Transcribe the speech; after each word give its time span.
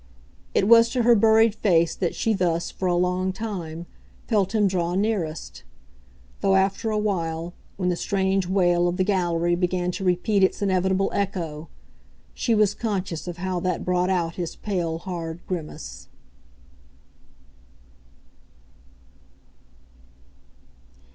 It 0.55 0.67
was 0.67 0.89
to 0.93 1.03
her 1.03 1.13
buried 1.13 1.53
face 1.53 1.93
that 1.93 2.15
she 2.15 2.33
thus, 2.33 2.71
for 2.71 2.87
a 2.87 2.95
long 2.95 3.31
time, 3.31 3.85
felt 4.27 4.55
him 4.55 4.67
draw 4.67 4.95
nearest; 4.95 5.61
though 6.39 6.55
after 6.55 6.89
a 6.89 6.97
while, 6.97 7.53
when 7.77 7.89
the 7.89 7.95
strange 7.95 8.47
wail 8.47 8.87
of 8.87 8.97
the 8.97 9.03
gallery 9.03 9.53
began 9.53 9.91
to 9.91 10.03
repeat 10.03 10.41
its 10.43 10.59
inevitable 10.59 11.11
echo, 11.13 11.69
she 12.33 12.55
was 12.55 12.73
conscious 12.73 13.27
of 13.27 13.37
how 13.37 13.59
that 13.59 13.85
brought 13.85 14.09
out 14.09 14.37
his 14.37 14.55
pale 14.55 14.97
hard 14.97 15.45
grimace. 15.45 16.07